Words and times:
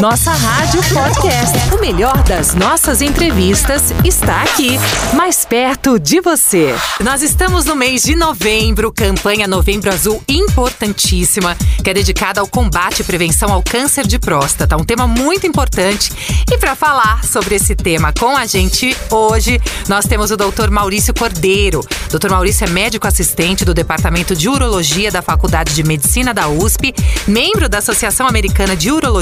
Nossa 0.00 0.30
Rádio 0.30 0.80
Podcast. 0.84 1.74
O 1.74 1.80
melhor 1.80 2.22
das 2.22 2.54
nossas 2.54 3.02
entrevistas 3.02 3.92
está 4.02 4.40
aqui, 4.42 4.78
mais 5.12 5.44
perto 5.44 5.98
de 5.98 6.18
você. 6.18 6.74
Nós 7.04 7.20
estamos 7.20 7.66
no 7.66 7.76
mês 7.76 8.02
de 8.02 8.16
novembro, 8.16 8.90
campanha 8.90 9.46
Novembro 9.46 9.92
Azul 9.92 10.22
importantíssima, 10.26 11.54
que 11.84 11.90
é 11.90 11.94
dedicada 11.94 12.40
ao 12.40 12.46
combate 12.46 13.00
e 13.00 13.04
prevenção 13.04 13.52
ao 13.52 13.62
câncer 13.62 14.06
de 14.06 14.18
próstata. 14.18 14.78
Um 14.78 14.84
tema 14.84 15.06
muito 15.06 15.46
importante. 15.46 16.10
E 16.50 16.56
para 16.56 16.74
falar 16.74 17.22
sobre 17.22 17.54
esse 17.54 17.74
tema 17.74 18.14
com 18.18 18.34
a 18.34 18.46
gente 18.46 18.96
hoje, 19.10 19.60
nós 19.88 20.06
temos 20.06 20.30
o 20.30 20.38
Dr. 20.38 20.70
Maurício 20.70 21.12
Cordeiro. 21.12 21.86
Dr. 22.08 22.30
Maurício 22.30 22.64
é 22.64 22.70
médico 22.70 23.06
assistente 23.06 23.62
do 23.62 23.74
Departamento 23.74 24.34
de 24.34 24.48
Urologia 24.48 25.10
da 25.10 25.20
Faculdade 25.20 25.74
de 25.74 25.82
Medicina 25.84 26.32
da 26.32 26.48
USP, 26.48 26.94
membro 27.26 27.68
da 27.68 27.78
Associação 27.78 28.26
Americana 28.26 28.74
de 28.74 28.90
Urologia, 28.90 29.17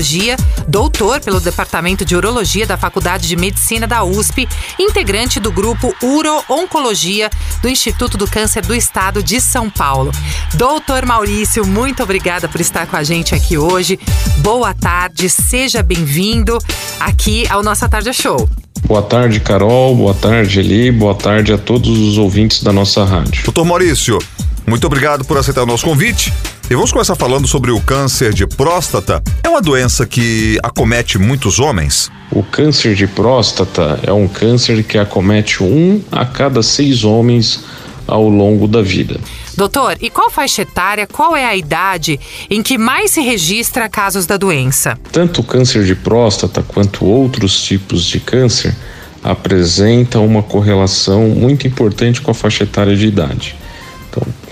doutor 0.69 1.21
pelo 1.21 1.41
Departamento 1.41 2.05
de 2.05 2.15
Urologia 2.15 2.67
da 2.67 2.77
Faculdade 2.77 3.27
de 3.27 3.37
Medicina 3.37 3.87
da 3.87 4.05
USP, 4.05 4.47
integrante 4.79 5.41
do 5.41 5.51
grupo 5.51 5.95
Uro-Oncologia 6.03 7.31
do 7.63 7.69
Instituto 7.69 8.19
do 8.19 8.27
Câncer 8.27 8.65
do 8.67 8.75
Estado 8.75 9.23
de 9.23 9.41
São 9.41 9.71
Paulo. 9.71 10.13
Doutor 10.55 11.07
Maurício, 11.07 11.67
muito 11.67 12.03
obrigada 12.03 12.49
por 12.49 12.61
estar 12.61 12.87
com 12.87 12.97
a 12.97 13.03
gente 13.03 13.35
aqui 13.35 13.57
hoje. 13.57 13.99
Boa 14.39 14.75
tarde, 14.75 15.31
seja 15.31 15.83
bem-vindo 15.83 16.59
aqui 17.01 17.47
ao 17.49 17.63
Nossa 17.63 17.89
Tarde 17.89 18.13
Show. 18.13 18.49
Boa 18.87 19.03
tarde, 19.03 19.41
Carol. 19.41 19.97
Boa 19.97 20.15
tarde, 20.15 20.61
Eli. 20.61 20.93
Boa 20.93 21.15
tarde 21.15 21.53
a 21.53 21.59
todos 21.59 21.89
os 21.89 22.19
ouvintes 22.19 22.63
da 22.63 22.73
nossa 22.73 23.05
rádio. 23.05 23.45
Doutor 23.45 23.65
Maurício, 23.65 24.19
muito 24.67 24.87
obrigado 24.87 25.25
por 25.25 25.39
aceitar 25.39 25.63
o 25.63 25.67
nosso 25.67 25.85
convite. 25.85 26.33
E 26.69 26.75
vamos 26.75 26.91
começar 26.91 27.15
falando 27.15 27.47
sobre 27.47 27.71
o 27.71 27.81
câncer 27.81 28.35
de 28.35 28.45
próstata. 28.45 29.23
É 29.41 29.49
uma 29.49 29.63
doença 29.63 30.05
que 30.05 30.59
acomete 30.65 31.17
muitos 31.17 31.61
homens? 31.61 32.11
O 32.29 32.43
câncer 32.43 32.97
de 32.97 33.07
próstata 33.07 34.01
é 34.03 34.13
um 34.13 34.27
câncer 34.27 34.83
que 34.83 34.99
acomete 34.99 35.63
um 35.63 36.03
a 36.11 36.27
cada 36.27 36.65
seis 36.65 37.05
homens 37.05 37.63
ao 38.05 38.29
longo 38.29 38.67
da 38.67 38.83
vida. 38.83 39.21
Doutor, 39.57 39.97
e 40.01 40.11
qual 40.11 40.29
faixa 40.29 40.63
etária, 40.63 41.07
qual 41.07 41.37
é 41.37 41.45
a 41.45 41.55
idade 41.55 42.19
em 42.51 42.61
que 42.65 42.77
mais 42.77 43.13
se 43.13 43.21
registra 43.21 43.89
casos 43.89 44.27
da 44.27 44.37
doença? 44.37 44.99
Tanto 45.13 45.43
o 45.43 45.45
câncer 45.45 45.85
de 45.85 45.95
próstata 45.95 46.65
quanto 46.65 47.05
outros 47.05 47.63
tipos 47.63 48.05
de 48.05 48.19
câncer 48.19 48.75
apresentam 49.23 50.27
uma 50.27 50.43
correlação 50.43 51.29
muito 51.29 51.65
importante 51.65 52.21
com 52.21 52.33
a 52.33 52.35
faixa 52.35 52.65
etária 52.65 52.97
de 52.97 53.07
idade. 53.07 53.57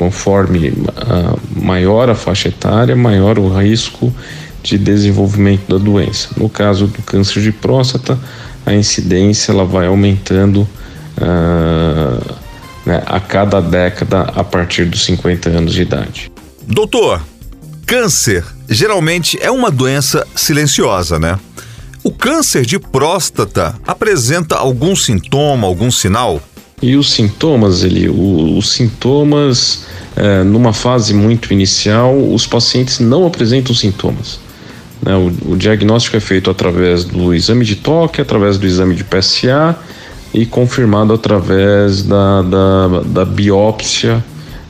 Conforme 0.05 0.71
a 0.97 1.35
maior 1.59 2.11
a 2.11 2.15
faixa 2.15 2.49
etária, 2.49 2.95
maior 2.95 3.39
o 3.39 3.49
risco 3.49 4.13
de 4.63 4.77
desenvolvimento 4.77 5.67
da 5.67 5.83
doença. 5.83 6.29
No 6.37 6.47
caso 6.47 6.87
do 6.87 7.01
câncer 7.01 7.43
de 7.43 7.51
próstata, 7.51 8.19
a 8.67 8.75
incidência 8.75 9.51
ela 9.51 9.65
vai 9.65 9.87
aumentando 9.87 10.69
uh, 11.17 12.35
né, 12.85 13.03
a 13.07 13.19
cada 13.19 13.63
década 13.63 14.25
a 14.35 14.45
partir 14.45 14.85
dos 14.85 15.03
50 15.07 15.49
anos 15.49 15.73
de 15.73 15.81
idade. 15.81 16.31
Doutor, 16.67 17.23
câncer 17.87 18.45
geralmente 18.69 19.39
é 19.41 19.51
uma 19.51 19.71
doença 19.71 20.27
silenciosa, 20.37 21.19
né? 21.19 21.41
O 22.03 22.11
câncer 22.11 22.67
de 22.67 22.79
próstata 22.79 23.75
apresenta 23.87 24.57
algum 24.57 24.95
sintoma, 24.95 25.67
algum 25.67 25.91
sinal? 25.91 26.43
E 26.85 26.97
os 26.97 27.15
sintomas, 27.15 27.83
ele, 27.83 28.11
o, 28.11 28.59
os 28.59 28.73
sintomas, 28.73 29.87
é, 30.15 30.45
numa 30.45 30.75
fase 30.75 31.15
muito 31.15 31.51
inicial, 31.51 32.15
os 32.15 32.47
pacientes 32.47 33.01
não 33.01 33.27
apresentam 33.27 33.75
sintomas. 33.75 34.39
Né? 35.01 35.17
O, 35.17 35.53
o, 35.53 35.57
diagnóstico 35.57 36.19
é 36.19 36.21
feito 36.21 36.51
através 36.51 37.03
do 37.03 37.33
exame 37.33 37.65
de 37.65 37.77
toque, 37.77 38.21
através 38.21 38.59
do 38.59 38.67
exame 38.67 38.95
de 38.95 39.03
PSA 39.03 39.75
e 40.35 40.45
confirmado 40.45 41.15
através 41.15 42.03
da, 42.03 42.43
da, 42.43 42.89
da 43.07 43.25
biópsia 43.25 44.23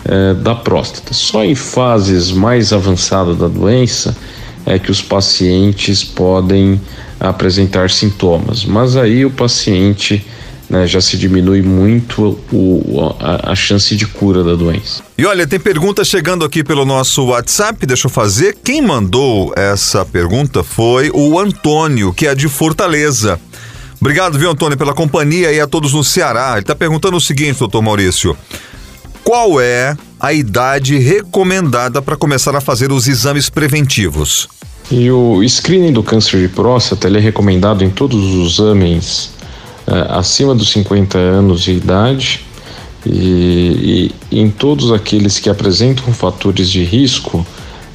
é, 0.04 0.34
da 0.34 0.54
próstata. 0.54 1.12
Só 1.12 1.44
em 1.44 1.56
fases 1.56 2.30
mais 2.30 2.72
avançadas 2.72 3.36
da 3.36 3.48
doença 3.48 4.16
é 4.64 4.78
que 4.78 4.92
os 4.92 5.02
pacientes 5.02 6.04
podem 6.04 6.80
apresentar 7.18 7.90
sintomas, 7.90 8.64
mas 8.64 8.96
aí 8.96 9.24
o 9.24 9.30
paciente 9.30 10.24
né, 10.68 10.86
já 10.86 11.00
se 11.00 11.16
diminui 11.16 11.62
muito 11.62 12.38
o, 12.52 13.14
a, 13.20 13.52
a, 13.52 13.54
chance 13.54 13.94
de 13.94 14.06
cura 14.06 14.42
da 14.42 14.54
doença. 14.54 15.02
E 15.16 15.24
olha, 15.24 15.46
tem 15.46 15.60
pergunta 15.60 16.04
chegando 16.04 16.44
aqui 16.44 16.64
pelo 16.64 16.84
nosso 16.84 17.26
WhatsApp, 17.26 17.86
deixa 17.86 18.06
eu 18.06 18.10
fazer. 18.10 18.56
Quem 18.62 18.80
mandou 18.80 19.52
essa 19.56 20.04
pergunta 20.04 20.62
foi 20.62 21.10
o 21.12 21.38
Antônio, 21.38 22.12
que 22.12 22.26
é 22.26 22.34
de 22.34 22.48
Fortaleza. 22.48 23.38
Obrigado, 24.00 24.38
viu, 24.38 24.50
Antônio, 24.50 24.76
pela 24.76 24.92
companhia 24.92 25.52
e 25.52 25.60
a 25.60 25.66
todos 25.66 25.92
no 25.92 26.04
Ceará. 26.04 26.52
Ele 26.52 26.60
está 26.60 26.74
perguntando 26.74 27.16
o 27.16 27.20
seguinte, 27.20 27.58
doutor 27.58 27.82
Maurício. 27.82 28.36
Qual 29.22 29.58
é 29.58 29.96
a 30.20 30.32
idade 30.32 30.98
recomendada 30.98 32.02
para 32.02 32.16
começar 32.16 32.54
a 32.54 32.60
fazer 32.60 32.92
os 32.92 33.08
exames 33.08 33.48
preventivos? 33.48 34.48
E 34.90 35.10
o 35.10 35.42
screening 35.48 35.92
do 35.92 36.02
câncer 36.02 36.40
de 36.40 36.48
próstata 36.48 37.08
ele 37.08 37.16
é 37.16 37.20
recomendado 37.20 37.82
em 37.82 37.88
todos 37.88 38.34
os 38.34 38.58
homens 38.58 39.30
é, 39.86 40.06
acima 40.16 40.54
dos 40.54 40.70
50 40.70 41.18
anos 41.18 41.62
de 41.62 41.72
idade 41.72 42.44
e, 43.06 44.10
e, 44.30 44.40
em 44.40 44.50
todos 44.50 44.92
aqueles 44.92 45.38
que 45.38 45.50
apresentam 45.50 46.12
fatores 46.12 46.70
de 46.70 46.82
risco 46.82 47.46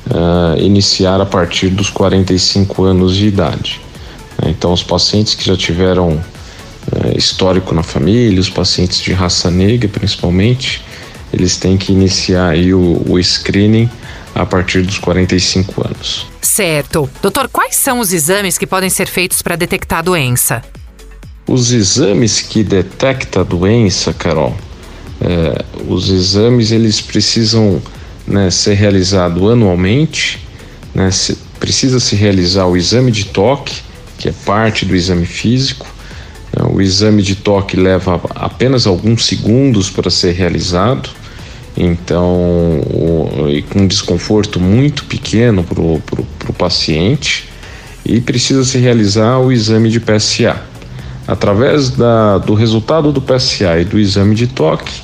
é, 0.09 0.61
iniciar 0.61 1.19
a 1.19 1.25
partir 1.25 1.69
dos 1.69 1.89
45 1.89 2.83
anos 2.83 3.15
de 3.15 3.27
idade. 3.27 3.81
Né? 4.41 4.51
Então, 4.51 4.71
os 4.71 4.83
pacientes 4.83 5.33
que 5.33 5.45
já 5.45 5.55
tiveram 5.55 6.23
é, 6.91 7.17
histórico 7.17 7.73
na 7.73 7.83
família, 7.83 8.39
os 8.39 8.49
pacientes 8.49 8.99
de 8.99 9.13
raça 9.13 9.49
negra 9.49 9.89
principalmente, 9.89 10.83
eles 11.31 11.57
têm 11.57 11.77
que 11.77 11.91
iniciar 11.91 12.55
o, 12.57 13.13
o 13.13 13.23
screening 13.23 13.89
a 14.33 14.45
partir 14.45 14.81
dos 14.81 14.97
45 14.97 15.85
anos. 15.85 16.27
Certo. 16.41 17.09
Doutor, 17.21 17.47
quais 17.49 17.75
são 17.75 17.99
os 17.99 18.13
exames 18.13 18.57
que 18.57 18.65
podem 18.65 18.89
ser 18.89 19.07
feitos 19.07 19.41
para 19.41 19.55
detectar 19.55 19.99
a 19.99 20.03
doença? 20.03 20.63
Os 21.51 21.71
exames 21.71 22.41
que 22.41 22.63
detectam 22.63 23.41
a 23.41 23.43
doença, 23.43 24.13
Carol, 24.13 24.55
é, 25.19 25.65
os 25.87 26.07
exames 26.11 26.71
eles 26.71 27.01
precisam 27.01 27.81
né, 28.27 28.51
ser 28.51 28.75
realizados 28.75 29.41
anualmente, 29.51 30.45
né, 30.93 31.09
se, 31.09 31.35
precisa 31.59 31.99
se 31.99 32.15
realizar 32.15 32.67
o 32.67 32.77
exame 32.77 33.11
de 33.11 33.25
toque, 33.25 33.81
que 34.19 34.29
é 34.29 34.31
parte 34.45 34.85
do 34.85 34.95
exame 34.95 35.25
físico. 35.25 35.87
É, 36.55 36.61
o 36.71 36.79
exame 36.79 37.23
de 37.23 37.33
toque 37.33 37.75
leva 37.75 38.21
apenas 38.35 38.85
alguns 38.85 39.25
segundos 39.25 39.89
para 39.89 40.11
ser 40.11 40.33
realizado, 40.33 41.09
então, 41.75 42.27
o, 42.27 43.47
e 43.49 43.63
com 43.63 43.87
desconforto 43.87 44.59
muito 44.59 45.03
pequeno 45.05 45.63
para 45.63 45.81
o 45.81 46.53
paciente, 46.55 47.49
e 48.05 48.21
precisa 48.21 48.63
se 48.63 48.77
realizar 48.77 49.39
o 49.39 49.51
exame 49.51 49.89
de 49.89 49.99
PSA. 49.99 50.69
Através 51.29 51.91
da, 51.91 52.39
do 52.39 52.55
resultado 52.55 53.11
do 53.11 53.21
PSA 53.21 53.81
e 53.81 53.85
do 53.85 53.99
exame 53.99 54.33
de 54.33 54.47
toque, 54.47 54.99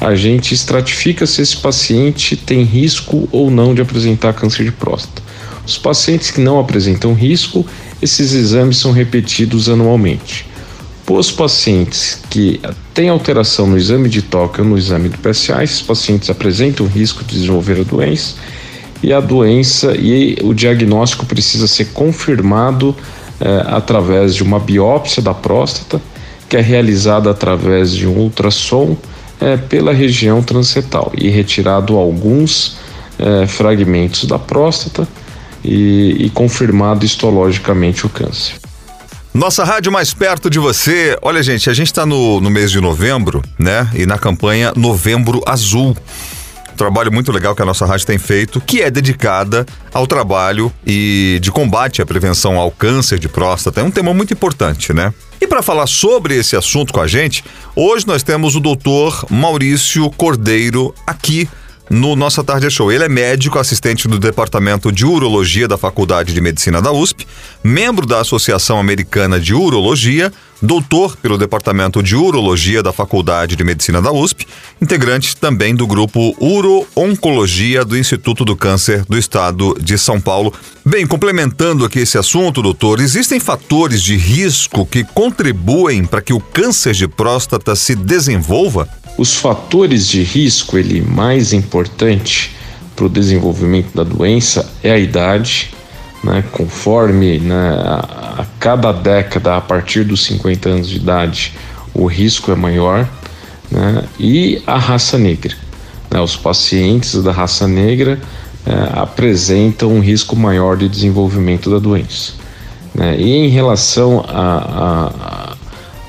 a 0.00 0.14
gente 0.14 0.54
estratifica 0.54 1.26
se 1.26 1.42
esse 1.42 1.56
paciente 1.56 2.36
tem 2.36 2.62
risco 2.62 3.28
ou 3.32 3.50
não 3.50 3.74
de 3.74 3.82
apresentar 3.82 4.34
câncer 4.34 4.62
de 4.62 4.70
próstata. 4.70 5.20
Os 5.66 5.76
pacientes 5.76 6.30
que 6.30 6.40
não 6.40 6.60
apresentam 6.60 7.12
risco, 7.12 7.66
esses 8.00 8.34
exames 8.34 8.76
são 8.76 8.92
repetidos 8.92 9.68
anualmente. 9.68 10.46
Os 11.08 11.32
pacientes 11.32 12.20
que 12.30 12.60
têm 12.94 13.08
alteração 13.08 13.66
no 13.66 13.76
exame 13.76 14.08
de 14.08 14.22
toque 14.22 14.60
ou 14.60 14.66
no 14.68 14.78
exame 14.78 15.08
do 15.08 15.18
PSA, 15.18 15.64
esses 15.64 15.82
pacientes 15.82 16.30
apresentam 16.30 16.86
risco 16.86 17.24
de 17.24 17.34
desenvolver 17.34 17.80
a 17.80 17.82
doença 17.82 18.36
e 19.02 19.12
a 19.12 19.20
doença 19.20 19.92
e 19.96 20.38
o 20.40 20.54
diagnóstico 20.54 21.26
precisa 21.26 21.66
ser 21.66 21.86
confirmado 21.86 22.94
é, 23.40 23.64
através 23.66 24.34
de 24.34 24.42
uma 24.42 24.58
biópsia 24.58 25.22
da 25.22 25.34
próstata, 25.34 26.00
que 26.48 26.56
é 26.56 26.60
realizada 26.60 27.30
através 27.30 27.92
de 27.92 28.06
um 28.06 28.16
ultrassom 28.16 28.96
é, 29.40 29.56
pela 29.56 29.92
região 29.92 30.42
transretal 30.42 31.12
e 31.16 31.28
retirado 31.28 31.96
alguns 31.96 32.76
é, 33.18 33.46
fragmentos 33.46 34.24
da 34.24 34.38
próstata 34.38 35.06
e, 35.64 36.16
e 36.18 36.30
confirmado 36.30 37.04
histologicamente 37.04 38.06
o 38.06 38.08
câncer. 38.08 38.56
Nossa 39.32 39.64
rádio 39.64 39.90
mais 39.90 40.14
perto 40.14 40.48
de 40.48 40.60
você. 40.60 41.18
Olha, 41.20 41.42
gente, 41.42 41.68
a 41.68 41.74
gente 41.74 41.88
está 41.88 42.06
no, 42.06 42.40
no 42.40 42.48
mês 42.48 42.70
de 42.70 42.80
novembro, 42.80 43.42
né? 43.58 43.90
E 43.92 44.06
na 44.06 44.16
campanha 44.16 44.72
Novembro 44.76 45.42
Azul 45.44 45.96
trabalho 46.74 47.12
muito 47.12 47.32
legal 47.32 47.54
que 47.54 47.62
a 47.62 47.64
nossa 47.64 47.86
rádio 47.86 48.06
tem 48.06 48.18
feito, 48.18 48.60
que 48.60 48.82
é 48.82 48.90
dedicada 48.90 49.64
ao 49.92 50.06
trabalho 50.06 50.72
e 50.86 51.38
de 51.40 51.50
combate 51.50 52.02
à 52.02 52.06
prevenção 52.06 52.58
ao 52.58 52.70
câncer 52.70 53.18
de 53.18 53.28
próstata. 53.28 53.80
É 53.80 53.84
um 53.84 53.90
tema 53.90 54.12
muito 54.12 54.32
importante, 54.32 54.92
né? 54.92 55.12
E 55.40 55.46
para 55.46 55.62
falar 55.62 55.86
sobre 55.86 56.36
esse 56.36 56.56
assunto 56.56 56.92
com 56.92 57.00
a 57.00 57.06
gente, 57.06 57.44
hoje 57.76 58.06
nós 58.06 58.22
temos 58.22 58.56
o 58.56 58.60
doutor 58.60 59.26
Maurício 59.30 60.10
Cordeiro 60.10 60.94
aqui 61.06 61.48
no 61.90 62.16
Nossa 62.16 62.42
Tarde 62.42 62.70
Show. 62.70 62.90
Ele 62.90 63.04
é 63.04 63.08
médico, 63.08 63.58
assistente 63.58 64.08
do 64.08 64.18
Departamento 64.18 64.90
de 64.90 65.04
Urologia 65.04 65.68
da 65.68 65.76
Faculdade 65.76 66.32
de 66.32 66.40
Medicina 66.40 66.80
da 66.80 66.92
USP, 66.92 67.26
membro 67.62 68.06
da 68.06 68.20
Associação 68.20 68.78
Americana 68.78 69.38
de 69.38 69.54
Urologia, 69.54 70.32
doutor 70.62 71.16
pelo 71.16 71.36
Departamento 71.36 72.02
de 72.02 72.16
Urologia 72.16 72.82
da 72.82 72.92
Faculdade 72.92 73.54
de 73.54 73.64
Medicina 73.64 74.00
da 74.00 74.12
USP, 74.12 74.46
integrante 74.80 75.36
também 75.36 75.74
do 75.74 75.86
grupo 75.86 76.34
Uro-Oncologia 76.40 77.84
do 77.84 77.96
Instituto 77.96 78.44
do 78.44 78.56
Câncer 78.56 79.04
do 79.04 79.18
Estado 79.18 79.76
de 79.80 79.98
São 79.98 80.20
Paulo. 80.20 80.52
Bem, 80.84 81.06
complementando 81.06 81.84
aqui 81.84 82.00
esse 82.00 82.16
assunto, 82.16 82.62
doutor, 82.62 83.00
existem 83.00 83.38
fatores 83.38 84.02
de 84.02 84.16
risco 84.16 84.86
que 84.86 85.04
contribuem 85.04 86.04
para 86.04 86.22
que 86.22 86.32
o 86.32 86.40
câncer 86.40 86.94
de 86.94 87.06
próstata 87.06 87.76
se 87.76 87.94
desenvolva? 87.94 88.88
Os 89.16 89.34
fatores 89.36 90.08
de 90.08 90.22
risco, 90.22 90.76
ele 90.76 91.00
mais 91.00 91.52
importante 91.52 92.54
para 92.96 93.06
o 93.06 93.08
desenvolvimento 93.08 93.94
da 93.94 94.02
doença 94.02 94.68
é 94.82 94.90
a 94.90 94.98
idade, 94.98 95.70
né? 96.22 96.42
Conforme 96.52 97.38
né, 97.38 97.70
a, 97.84 98.46
cada 98.58 98.92
década, 98.92 99.56
a 99.56 99.60
partir 99.60 100.04
dos 100.04 100.24
50 100.24 100.68
anos 100.68 100.88
de 100.88 100.96
idade, 100.96 101.52
o 101.92 102.06
risco 102.06 102.50
é 102.50 102.56
maior, 102.56 103.08
né? 103.70 104.04
E 104.18 104.62
a 104.66 104.78
raça 104.78 105.18
negra. 105.18 105.54
Né? 106.10 106.20
Os 106.20 106.36
pacientes 106.36 107.22
da 107.22 107.30
raça 107.30 107.68
negra 107.68 108.18
é, 108.66 108.98
apresentam 108.98 109.90
um 109.90 110.00
risco 110.00 110.34
maior 110.34 110.76
de 110.76 110.88
desenvolvimento 110.88 111.70
da 111.70 111.78
doença. 111.78 112.32
Né? 112.94 113.16
E 113.18 113.30
em 113.32 113.48
relação 113.48 114.24
a, 114.26 114.56
a 115.06 115.43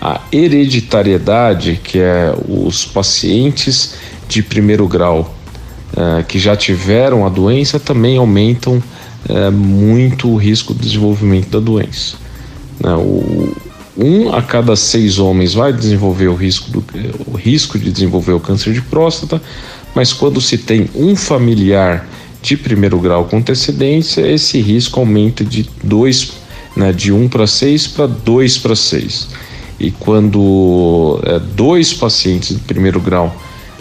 a 0.06 0.22
hereditariedade, 0.32 1.80
que 1.84 1.98
é 1.98 2.32
os 2.48 2.86
pacientes 2.86 3.96
de 4.28 4.44
primeiro 4.44 4.88
grau 4.88 5.36
uh, 5.94 6.24
que 6.26 6.38
já 6.38 6.56
tiveram 6.56 7.26
a 7.26 7.30
doença, 7.30 7.80
também 7.80 8.16
aumentam 8.16 8.76
uh, 9.28 9.52
muito 9.52 10.30
o 10.30 10.36
risco 10.36 10.76
de 10.76 10.82
desenvolvimento 10.82 11.50
da 11.50 11.60
doença. 11.60 12.18
Uh, 12.84 13.00
o, 13.00 13.58
um 13.98 14.36
a 14.36 14.44
cada 14.44 14.76
seis 14.76 15.18
homens 15.18 15.56
vai 15.56 15.74
desenvolver 15.74 16.28
o 16.28 16.36
risco, 16.36 16.70
do, 16.70 16.86
o 17.26 17.36
risco 17.36 17.80
de 17.80 17.92
desenvolver 17.92 18.34
o 18.34 18.40
câncer 18.40 18.74
de 18.74 18.84
próstata, 18.84 19.42
mas 19.96 20.14
quando 20.14 20.40
se 20.40 20.60
tem 20.60 20.88
um 20.94 21.16
familiar 21.16 22.08
de 22.44 22.56
primeiro 22.56 23.00
grau 23.00 23.26
com 23.26 23.38
antecedência, 23.38 24.22
esse 24.22 24.62
risco 24.62 25.00
aumenta 25.00 25.44
de 25.44 25.68
2, 25.84 26.32
né, 26.78 26.94
de 26.94 27.12
1 27.12 27.24
um 27.24 27.28
para 27.28 27.48
6 27.48 27.88
para 27.88 28.06
2 28.06 28.60
para 28.60 28.76
6 28.76 29.55
e 29.80 29.92
quando 29.92 31.20
é, 31.24 31.40
dois 31.40 31.94
pacientes 31.94 32.56
de 32.56 32.62
primeiro 32.62 33.00
grau 33.00 33.36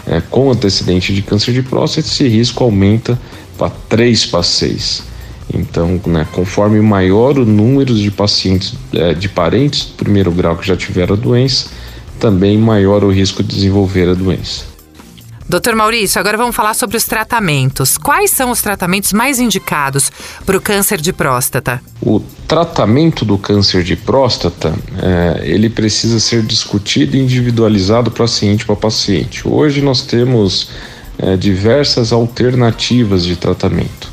é, 0.05 0.21
com 0.21 0.51
antecedente 0.51 1.13
de 1.13 1.21
câncer 1.21 1.53
de 1.53 1.63
próstata, 1.63 2.07
esse 2.07 2.27
risco 2.27 2.63
aumenta 2.63 3.19
para 3.57 3.71
3 3.89 4.25
para 4.27 4.43
6. 4.43 5.03
Então, 5.53 5.99
né, 6.07 6.27
conforme 6.31 6.81
maior 6.81 7.37
o 7.37 7.45
número 7.45 7.93
de 7.93 8.11
pacientes, 8.11 8.73
é, 8.93 9.13
de 9.13 9.29
parentes 9.29 9.85
do 9.85 9.93
primeiro 9.93 10.31
grau 10.31 10.57
que 10.57 10.67
já 10.67 10.75
tiveram 10.75 11.15
a 11.15 11.17
doença, 11.17 11.67
também 12.19 12.57
maior 12.57 13.03
o 13.03 13.11
risco 13.11 13.43
de 13.43 13.55
desenvolver 13.55 14.09
a 14.09 14.13
doença. 14.13 14.74
Doutor 15.47 15.75
Maurício, 15.75 16.19
agora 16.19 16.37
vamos 16.37 16.55
falar 16.55 16.73
sobre 16.73 16.97
os 16.97 17.05
tratamentos. 17.05 17.99
Quais 17.99 18.31
são 18.31 18.49
os 18.49 18.63
tratamentos 18.63 19.13
mais 19.13 19.39
indicados 19.39 20.11
para 20.43 20.57
o 20.57 20.61
câncer 20.61 20.99
de 20.99 21.13
próstata? 21.13 21.79
O 22.01 22.19
tratamento 22.47 23.23
do 23.23 23.37
câncer 23.37 23.83
de 23.83 23.95
próstata, 23.95 24.73
é, 24.97 25.47
ele 25.47 25.69
precisa 25.69 26.19
ser 26.19 26.41
discutido 26.41 27.15
e 27.15 27.19
individualizado 27.19 28.09
paciente 28.09 28.65
para 28.65 28.75
paciente. 28.75 29.47
Hoje 29.47 29.81
nós 29.81 30.01
temos 30.01 30.69
é, 31.19 31.37
diversas 31.37 32.11
alternativas 32.11 33.23
de 33.23 33.35
tratamento. 33.35 34.11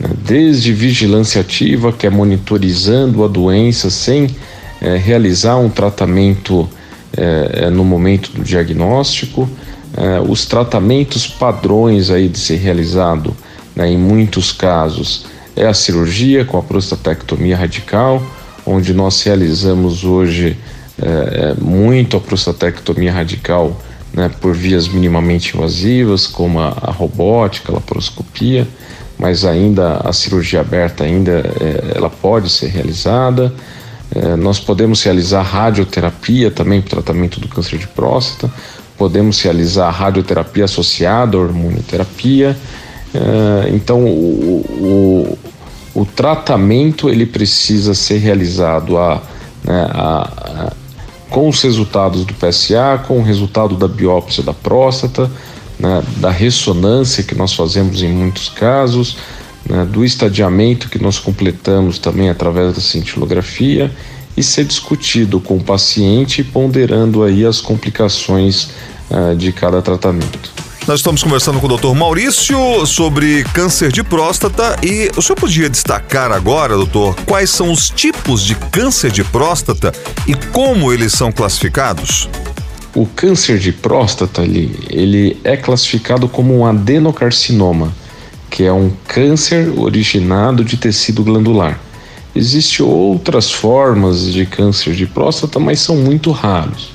Né? 0.00 0.08
Desde 0.24 0.72
vigilância 0.72 1.42
ativa, 1.42 1.92
que 1.92 2.06
é 2.06 2.10
monitorizando 2.10 3.22
a 3.22 3.28
doença 3.28 3.90
sem 3.90 4.34
é, 4.80 4.96
realizar 4.96 5.56
um 5.56 5.68
tratamento 5.68 6.66
é, 7.14 7.66
é, 7.66 7.70
no 7.70 7.84
momento 7.84 8.32
do 8.32 8.42
diagnóstico, 8.42 9.46
é, 9.96 10.20
os 10.20 10.46
tratamentos 10.46 11.26
padrões 11.26 12.10
aí 12.10 12.28
de 12.28 12.38
ser 12.38 12.56
realizado, 12.56 13.36
né, 13.76 13.90
em 13.90 13.98
muitos 13.98 14.50
casos, 14.52 15.26
é 15.54 15.66
a 15.66 15.74
cirurgia 15.74 16.44
com 16.44 16.56
a 16.56 16.62
prostatectomia 16.62 17.56
radical, 17.56 18.22
onde 18.64 18.94
nós 18.94 19.22
realizamos 19.22 20.04
hoje 20.04 20.56
é, 21.00 21.06
é, 21.06 21.54
muito 21.60 22.16
a 22.16 22.20
prostatectomia 22.20 23.12
radical 23.12 23.78
né, 24.14 24.30
por 24.40 24.54
vias 24.54 24.88
minimamente 24.88 25.54
invasivas, 25.56 26.26
como 26.26 26.58
a, 26.58 26.68
a, 26.68 26.90
robótica, 26.90 27.70
a 27.70 27.74
laparoscopia, 27.74 28.66
mas 29.18 29.44
ainda 29.44 29.96
a 29.98 30.12
cirurgia 30.12 30.60
aberta 30.60 31.04
ainda 31.04 31.44
ela 31.94 32.10
pode 32.10 32.50
ser 32.50 32.68
realizada. 32.68 33.52
Nós 34.38 34.58
podemos 34.58 35.02
realizar 35.02 35.42
radioterapia 35.42 36.50
também 36.50 36.82
para 36.82 36.90
tratamento 36.90 37.38
do 37.38 37.46
câncer 37.46 37.78
de 37.78 37.86
próstata 37.86 38.52
podemos 38.96 39.40
realizar 39.40 39.90
radioterapia 39.90 40.64
associada 40.64 41.36
à 41.36 41.40
hormonioterapia. 41.40 42.56
Uh, 43.14 43.74
então, 43.74 44.04
o, 44.04 45.36
o, 45.94 46.00
o, 46.00 46.06
tratamento 46.06 47.10
ele 47.10 47.26
precisa 47.26 47.94
ser 47.94 48.18
realizado 48.18 48.96
a, 48.96 49.22
né, 49.62 49.86
a, 49.90 50.22
a, 50.22 50.72
com 51.28 51.48
os 51.48 51.60
resultados 51.62 52.24
do 52.24 52.32
PSA, 52.34 53.02
com 53.06 53.18
o 53.18 53.22
resultado 53.22 53.76
da 53.76 53.86
biópsia 53.86 54.42
da 54.42 54.54
próstata, 54.54 55.30
né, 55.78 56.02
da 56.18 56.30
ressonância 56.30 57.22
que 57.22 57.34
nós 57.34 57.52
fazemos 57.52 58.02
em 58.02 58.08
muitos 58.08 58.48
casos, 58.48 59.18
né, 59.68 59.84
do 59.84 60.04
estadiamento 60.04 60.88
que 60.88 61.02
nós 61.02 61.18
completamos 61.18 61.98
também 61.98 62.30
através 62.30 62.74
da 62.74 62.80
cintilografia 62.80 63.90
e 64.42 64.44
ser 64.44 64.64
discutido 64.64 65.40
com 65.40 65.56
o 65.56 65.62
paciente, 65.62 66.42
ponderando 66.42 67.22
aí 67.22 67.46
as 67.46 67.60
complicações 67.60 68.70
uh, 69.08 69.36
de 69.36 69.52
cada 69.52 69.80
tratamento. 69.80 70.50
Nós 70.86 70.98
estamos 70.98 71.22
conversando 71.22 71.60
com 71.60 71.68
o 71.68 71.76
Dr. 71.76 71.94
Maurício 71.94 72.84
sobre 72.86 73.44
câncer 73.54 73.92
de 73.92 74.02
próstata 74.02 74.76
e 74.82 75.12
o 75.16 75.22
senhor 75.22 75.36
podia 75.36 75.70
destacar 75.70 76.32
agora, 76.32 76.74
doutor, 76.74 77.14
quais 77.24 77.50
são 77.50 77.70
os 77.70 77.88
tipos 77.88 78.44
de 78.44 78.56
câncer 78.56 79.12
de 79.12 79.22
próstata 79.22 79.92
e 80.26 80.34
como 80.34 80.92
eles 80.92 81.12
são 81.12 81.30
classificados? 81.30 82.28
O 82.96 83.06
câncer 83.06 83.60
de 83.60 83.70
próstata 83.70 84.42
ele, 84.42 84.76
ele 84.90 85.40
é 85.44 85.56
classificado 85.56 86.28
como 86.28 86.58
um 86.58 86.66
adenocarcinoma, 86.66 87.94
que 88.50 88.64
é 88.64 88.72
um 88.72 88.90
câncer 89.06 89.72
originado 89.78 90.64
de 90.64 90.76
tecido 90.76 91.22
glandular. 91.22 91.78
Existem 92.34 92.84
outras 92.84 93.50
formas 93.50 94.32
de 94.32 94.46
câncer 94.46 94.94
de 94.94 95.06
próstata, 95.06 95.58
mas 95.58 95.80
são 95.80 95.96
muito 95.96 96.30
raros. 96.30 96.90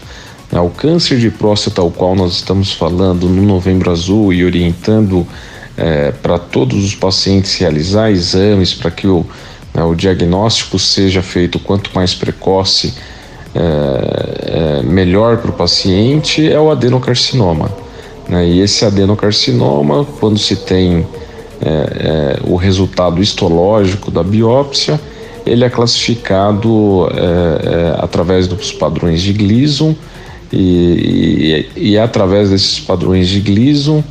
É, 0.52 0.60
o 0.60 0.70
câncer 0.70 1.20
de 1.20 1.30
próstata, 1.30 1.82
ao 1.82 1.92
qual 1.92 2.16
nós 2.16 2.34
estamos 2.34 2.72
falando 2.72 3.28
no 3.28 3.44
Novembro 3.44 3.92
Azul 3.92 4.34
e 4.34 4.44
orientando 4.44 5.28
é, 5.76 6.12
para 6.12 6.40
todos 6.40 6.84
os 6.84 6.96
pacientes 6.96 7.56
realizar 7.56 8.10
exames 8.10 8.74
para 8.74 8.90
que 8.90 9.06
o, 9.08 9.26
né, 9.74 9.84
o 9.84 9.94
diagnóstico 9.94 10.80
seja 10.80 11.22
feito 11.22 11.60
quanto 11.60 11.92
mais 11.94 12.16
precoce, 12.16 12.94
é, 13.54 14.80
é, 14.80 14.84
melhor 14.84 15.38
para 15.38 15.52
o 15.52 15.54
paciente, 15.54 16.50
é 16.50 16.60
o 16.60 16.72
adenocarcinoma. 16.72 17.70
Né? 18.28 18.48
E 18.48 18.60
esse 18.62 18.86
adenocarcinoma, 18.86 20.06
quando 20.20 20.40
se 20.40 20.56
tem 20.56 21.06
é, 21.62 21.68
é, 21.68 22.40
o 22.44 22.56
resultado 22.56 23.22
histológico 23.22 24.12
da 24.12 24.24
biópsia, 24.24 25.00
ele 25.48 25.64
é 25.64 25.70
classificado 25.70 27.10
é, 27.12 27.20
é, 27.20 27.96
através 28.00 28.48
dos 28.48 28.72
padrões 28.72 29.22
de 29.22 29.34
Gleason 29.34 29.96
e, 30.52 31.68
e, 31.76 31.92
e, 31.92 31.98
através 31.98 32.50
desses 32.50 32.80
padrões 32.80 33.28
de 33.28 33.40
Gleason 33.40 34.04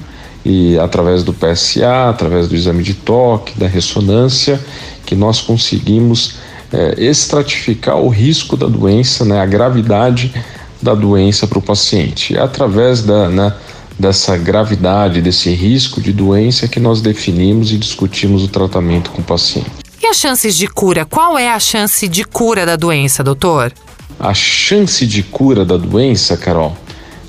e 0.45 0.79
através 0.79 1.23
do 1.23 1.33
PSA, 1.33 2.09
através 2.09 2.49
do 2.49 2.55
exame 2.55 2.83
de 2.83 2.95
toque, 2.95 3.59
da 3.59 3.67
ressonância, 3.67 4.61
que 5.05 5.15
nós 5.15 5.41
conseguimos 5.41 6.37
é, 6.73 6.95
estratificar 7.03 7.97
o 7.97 8.09
risco 8.09 8.57
da 8.57 8.67
doença, 8.67 9.25
né, 9.25 9.41
a 9.41 9.47
gravidade 9.47 10.33
da 10.81 10.95
doença 10.95 11.47
para 11.47 11.59
o 11.59 11.63
paciente. 11.63 12.35
E 12.35 12.39
através 12.39 13.03
da, 13.03 13.29
né, 13.29 13.53
dessa 13.99 14.37
gravidade, 14.37 15.21
desse 15.21 15.51
risco 15.51 16.01
de 16.01 16.13
doença 16.13 16.69
que 16.69 16.79
nós 16.79 17.01
definimos 17.01 17.73
e 17.73 17.79
discutimos 17.79 18.45
o 18.45 18.49
tratamento 18.49 19.11
com 19.11 19.23
o 19.23 19.25
paciente. 19.25 19.76
E 20.07 20.09
as 20.09 20.19
chances 20.19 20.57
de 20.57 20.69
cura? 20.69 21.05
Qual 21.05 21.37
é 21.37 21.51
a 21.51 21.59
chance 21.59 22.07
de 22.07 22.23
cura 22.23 22.65
da 22.65 22.77
doença, 22.77 23.25
doutor? 23.25 23.73
A 24.21 24.33
chance 24.33 25.05
de 25.05 25.21
cura 25.21 25.65
da 25.65 25.77
doença, 25.77 26.37
Carol, 26.37 26.77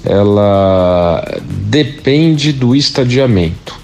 ela 0.06 1.26
depende 1.42 2.54
do 2.54 2.76
estadiamento, 2.76 3.76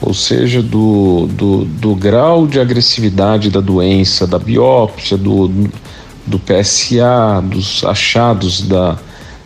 ou 0.00 0.14
seja, 0.14 0.62
do, 0.62 1.28
do, 1.30 1.66
do 1.66 1.94
grau 1.94 2.46
de 2.46 2.58
agressividade 2.58 3.50
da 3.50 3.60
doença, 3.60 4.26
da 4.26 4.38
biópsia, 4.38 5.18
do, 5.18 5.48
do 6.26 6.38
PSA, 6.38 7.42
dos 7.44 7.84
achados 7.84 8.62
da, 8.62 8.98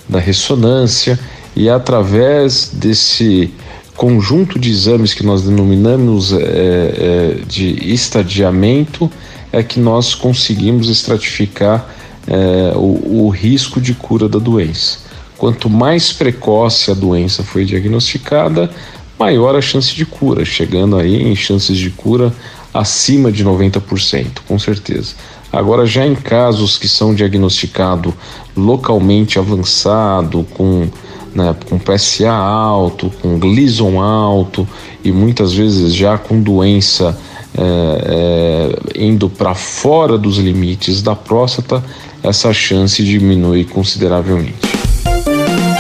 da 0.09 0.21
ressonância, 0.21 1.18
e 1.56 1.68
através 1.68 2.71
desse 2.73 3.52
conjunto 3.97 4.59
de 4.59 4.71
exames 4.71 5.15
que 5.15 5.25
nós 5.25 5.43
denominamos 5.43 6.33
é, 6.33 6.39
é, 6.39 7.39
de 7.47 7.93
estadiamento 7.93 9.11
é 9.53 9.63
que 9.63 9.79
nós 9.79 10.15
conseguimos 10.15 10.89
estratificar 10.89 11.89
é, 12.27 12.73
o, 12.77 13.27
o 13.27 13.29
risco 13.29 13.81
de 13.81 13.95
cura 13.95 14.29
da 14.29 14.39
doença. 14.39 14.99
Quanto 15.37 15.69
mais 15.69 16.13
precoce 16.13 16.91
a 16.91 16.95
doença 16.95 17.43
foi 17.43 17.65
diagnosticada, 17.65 18.71
maior 19.19 19.55
a 19.55 19.61
chance 19.61 19.95
de 19.95 20.07
cura, 20.07 20.45
chegando 20.45 20.97
aí 20.97 21.23
em 21.23 21.37
chances 21.37 21.77
de 21.77 21.91
cura 21.91 22.33
acima 22.73 23.31
de 23.31 23.45
90%, 23.45 24.39
com 24.49 24.59
certeza. 24.59 25.15
Agora, 25.53 25.85
já 25.85 26.07
em 26.07 26.15
casos 26.15 26.79
que 26.79 26.89
são 26.89 27.15
diagnosticados 27.15 28.15
localmente 28.57 29.39
avançado, 29.39 30.47
com, 30.55 30.89
né, 31.35 31.55
com 31.69 31.79
PSA 31.79 32.31
alto, 32.31 33.11
com 33.21 33.39
Gleason 33.39 34.01
alto 34.01 34.69
e 35.05 35.11
muitas 35.11 35.53
vezes 35.53 35.95
já 35.95 36.19
com 36.19 36.41
doença 36.41 37.19
é, 37.57 38.73
é, 38.97 39.05
indo 39.05 39.29
para 39.29 39.55
fora 39.55 40.17
dos 40.17 40.39
limites 40.39 41.03
da 41.03 41.15
próstata, 41.15 41.85
essa 42.23 42.53
chance 42.53 43.03
diminui 43.03 43.65
consideravelmente. 43.65 44.55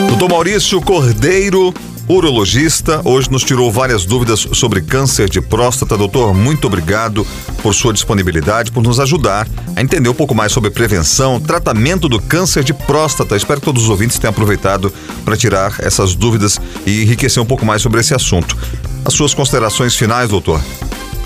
Doutor 0.08 0.28
Maurício 0.28 0.80
Cordeiro, 0.82 1.72
urologista, 2.08 3.00
hoje 3.04 3.30
nos 3.30 3.42
tirou 3.42 3.70
várias 3.70 4.04
dúvidas 4.04 4.46
sobre 4.52 4.80
câncer 4.80 5.28
de 5.28 5.40
próstata. 5.40 5.96
Doutor, 5.96 6.34
muito 6.34 6.66
obrigado 6.66 7.26
por 7.62 7.74
sua 7.74 7.92
disponibilidade, 7.92 8.72
por 8.72 8.82
nos 8.82 9.00
ajudar 9.00 9.46
a 9.74 9.80
entender 9.80 10.08
um 10.08 10.14
pouco 10.14 10.34
mais 10.34 10.52
sobre 10.52 10.70
prevenção, 10.70 11.40
tratamento 11.40 12.08
do 12.08 12.20
câncer 12.20 12.64
de 12.64 12.74
próstata. 12.74 13.36
Espero 13.36 13.60
que 13.60 13.66
todos 13.66 13.84
os 13.84 13.88
ouvintes 13.88 14.18
tenham 14.18 14.30
aproveitado 14.30 14.92
para 15.24 15.36
tirar 15.36 15.76
essas 15.78 16.14
dúvidas 16.14 16.60
e 16.86 17.02
enriquecer 17.02 17.42
um 17.42 17.46
pouco 17.46 17.64
mais 17.64 17.82
sobre 17.82 18.00
esse 18.00 18.14
assunto. 18.14 18.56
As 19.04 19.14
suas 19.14 19.34
considerações 19.34 19.96
finais, 19.96 20.28
doutor? 20.28 20.60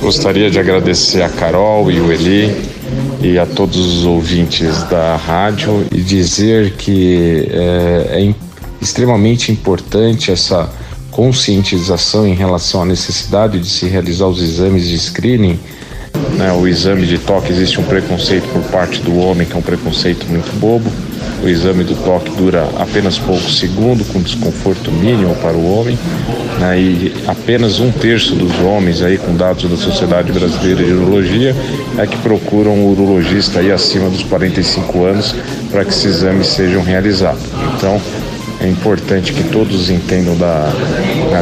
Gostaria 0.00 0.50
de 0.50 0.58
agradecer 0.58 1.22
a 1.22 1.28
Carol 1.28 1.90
e 1.90 2.00
o 2.00 2.12
Eli 2.12 2.54
e 3.22 3.38
a 3.38 3.46
todos 3.46 3.76
os 3.76 4.04
ouvintes 4.04 4.82
da 4.84 5.16
rádio 5.16 5.86
e 5.90 6.00
dizer 6.00 6.72
que 6.72 7.48
é, 7.50 8.08
é 8.10 8.20
extremamente 8.86 9.50
importante 9.50 10.30
essa 10.30 10.70
conscientização 11.10 12.26
em 12.26 12.34
relação 12.34 12.82
à 12.82 12.84
necessidade 12.84 13.58
de 13.58 13.68
se 13.68 13.86
realizar 13.86 14.26
os 14.26 14.40
exames 14.40 14.86
de 14.86 14.96
screening. 14.96 15.58
Né, 16.36 16.52
o 16.52 16.68
exame 16.68 17.06
de 17.06 17.18
toque 17.18 17.50
existe 17.50 17.80
um 17.80 17.82
preconceito 17.82 18.46
por 18.52 18.62
parte 18.70 19.00
do 19.00 19.18
homem, 19.18 19.46
que 19.46 19.54
é 19.54 19.56
um 19.56 19.62
preconceito 19.62 20.26
muito 20.26 20.54
bobo. 20.60 20.90
O 21.42 21.48
exame 21.48 21.84
do 21.84 21.94
toque 22.04 22.30
dura 22.30 22.68
apenas 22.78 23.18
poucos 23.18 23.58
segundos, 23.58 24.06
com 24.08 24.20
desconforto 24.20 24.90
mínimo 24.92 25.34
para 25.36 25.56
o 25.56 25.78
homem. 25.78 25.98
Né, 26.60 26.80
e 26.80 27.14
apenas 27.26 27.80
um 27.80 27.90
terço 27.90 28.34
dos 28.34 28.58
homens, 28.60 29.02
aí, 29.02 29.18
com 29.18 29.34
dados 29.34 29.68
da 29.68 29.76
Sociedade 29.76 30.30
Brasileira 30.32 30.84
de 30.84 30.92
Urologia, 30.92 31.56
é 31.98 32.06
que 32.06 32.16
procuram 32.18 32.72
um 32.72 32.92
urologista 32.92 33.60
aí 33.60 33.72
acima 33.72 34.08
dos 34.08 34.22
45 34.22 35.04
anos 35.04 35.34
para 35.70 35.84
que 35.84 35.90
esses 35.90 36.04
exames 36.04 36.46
sejam 36.46 36.82
realizados. 36.82 37.42
Então, 37.76 38.00
é 38.60 38.68
importante 38.68 39.32
que 39.32 39.44
todos 39.44 39.90
entendam 39.90 40.36
da, 40.36 40.72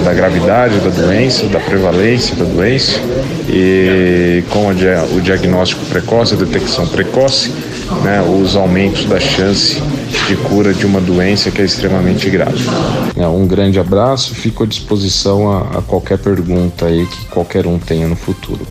da 0.03 0.13
gravidade 0.13 0.79
da 0.79 0.91
doença, 0.91 1.47
da 1.47 1.61
prevalência 1.61 2.35
da 2.37 2.45
doença 2.45 3.01
e 3.49 4.43
com 4.51 4.69
o 4.69 5.21
diagnóstico 5.21 5.85
precoce, 5.87 6.35
a 6.35 6.37
detecção 6.37 6.87
precoce, 6.87 7.53
né, 8.03 8.23
os 8.23 8.57
aumentos 8.57 9.05
da 9.05 9.21
chance 9.21 9.81
de 10.27 10.37
cura 10.37 10.73
de 10.73 10.87
uma 10.87 11.01
doença 11.01 11.51
que 11.51 11.63
é 11.63 11.65
extremamente 11.65 12.29
grave. 12.31 12.65
É, 13.17 13.27
um 13.27 13.47
grande 13.47 13.79
abraço, 13.79 14.35
fico 14.35 14.65
à 14.65 14.67
disposição 14.67 15.53
a, 15.53 15.79
a 15.79 15.83
qualquer 15.83 16.19
pergunta 16.19 16.87
aí 16.87 17.07
que 17.07 17.27
qualquer 17.27 17.67
um 17.67 17.79
tenha 17.79 18.07
no 18.07 18.17
futuro. 18.17 18.67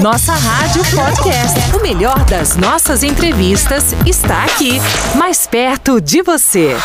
Nossa 0.00 0.32
Rádio 0.32 0.82
Podcast. 0.84 1.76
O 1.76 1.82
melhor 1.82 2.24
das 2.24 2.56
nossas 2.56 3.02
entrevistas 3.02 3.94
está 4.06 4.44
aqui, 4.44 4.80
mais 5.14 5.46
perto 5.46 6.00
de 6.00 6.22
você. 6.22 6.76